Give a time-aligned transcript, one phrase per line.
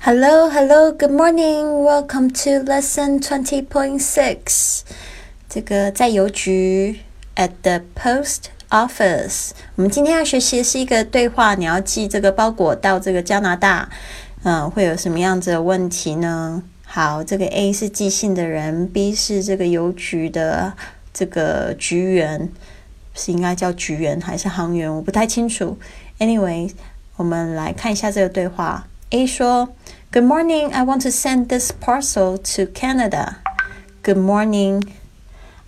[0.00, 1.82] Hello, hello, good morning.
[1.82, 4.82] Welcome to lesson twenty point six.
[5.48, 7.00] 这个在邮局
[7.34, 9.50] at the post office。
[9.74, 13.90] 我们今天要学习的是一个对话，你要寄这个包裹到这个加拿大，
[14.44, 16.62] 嗯，会有什么样子的问题呢？
[16.86, 20.74] 好，这个 A 是寄信的人，B 是这个邮局的
[21.12, 22.48] 这个局员，
[23.14, 24.94] 是应该叫局员还是行员？
[24.94, 25.76] 我不太清楚。
[26.20, 26.70] Anyway，
[27.16, 28.86] 我们来看一下这个对话。
[29.10, 29.70] A 说
[30.11, 33.37] ：“Good morning, I want to send this parcel to Canada.
[34.03, 34.83] Good morning,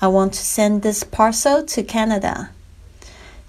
[0.00, 2.48] I want to send this parcel to Canada.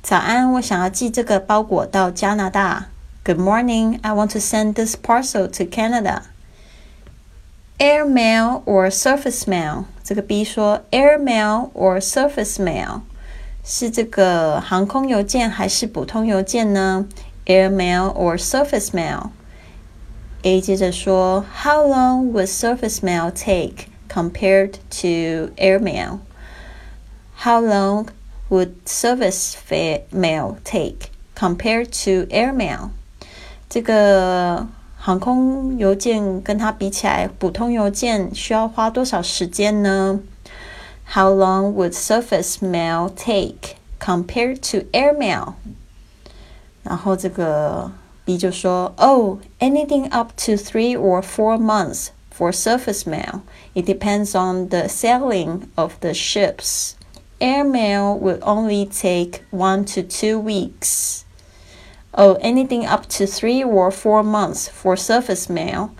[0.03, 2.87] 早安，我想要寄这个包裹到加拿大。
[3.23, 6.23] Good morning, I want to send this parcel to Canada.
[7.77, 9.85] Air mail or surface mail？
[10.03, 13.01] 这个 B 说 air mail or surface mail
[13.63, 17.07] 是这个航空邮件还是普通邮件呢？
[17.45, 18.89] Air mail or surface
[20.45, 26.19] mail？A 接着说，How long would surface mail take compared to air mail?
[27.37, 28.07] How long
[28.49, 29.53] would surface
[30.11, 32.89] mail take compared to air mail?
[33.69, 40.19] 这个航空邮件跟它比起来，普通邮件需要花多少时间呢？
[41.13, 45.53] How long would surface mail take compared to air mail?
[46.83, 47.91] 然后这个。
[48.26, 53.42] B 就说，Oh, anything up to three or four months for surface mail.
[53.74, 56.96] It depends on the sailing of the ships.
[57.40, 61.24] Air mail will only take one to two weeks.
[62.14, 65.92] Oh, anything up to three or four months for surface mail.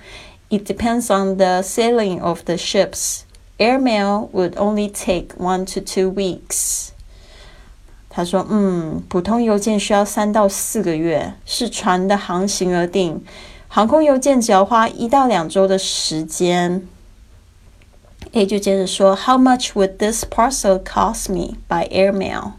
[0.50, 3.24] It depends on the sailing of the ships.
[3.60, 6.92] Air mail would only take one to two weeks.
[8.17, 13.22] 他说：“嗯，普通邮件需要三到四个月，视船的航行而定。
[13.69, 16.89] 航空邮件只要花一到两周的时间。
[18.33, 22.53] ”A 就接着说：“How much would this parcel cost me by airmail?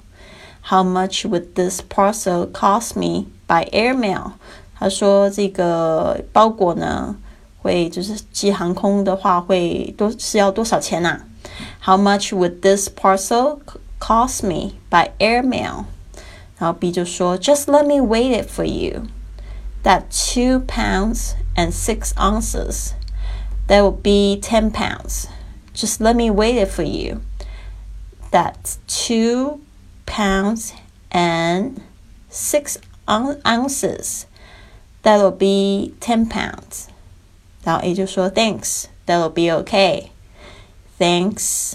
[0.70, 4.34] How much would this parcel cost me by airmail？”
[4.78, 7.16] 他说：“这个包裹呢，
[7.64, 11.22] 会就是寄航空的话，会多是要多少钱呐
[11.84, 13.58] ？”How much would this parcel
[13.99, 15.87] cost me by airmail.
[16.59, 19.09] 然后 B 就说，Just let me wait it for you.
[19.83, 22.95] That two pounds and six ounces.
[23.67, 25.29] That would be ten pounds.
[25.75, 27.23] Just let me wait it for you.
[28.31, 29.61] That's two
[30.07, 30.73] pounds
[31.11, 31.81] and
[32.31, 34.27] six ounces.
[35.03, 36.89] That'll be ten pounds.
[37.65, 40.11] 然后 A 就说，Thanks, that'll be okay.
[40.99, 41.75] Thanks,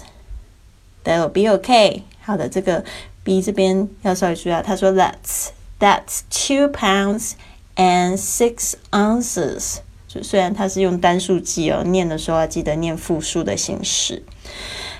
[1.04, 2.04] that'll be okay.
[2.25, 2.83] 好的，这个
[3.23, 4.61] B 这边要稍微注意啊。
[4.65, 7.33] 他说 That's that's two pounds
[7.75, 9.79] and six ounces。
[10.07, 14.23] 就虽然它是用单数记哦，念的时候要记得念复数的形式。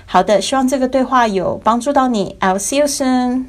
[0.06, 2.36] 好的，希望这个对话有帮助到你。
[2.40, 3.46] I'll see you soon.